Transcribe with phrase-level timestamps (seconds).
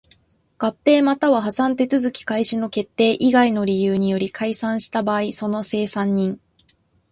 [0.57, 6.39] 合併又は破産手続開始の決定以外の理由により解散した場合その清算人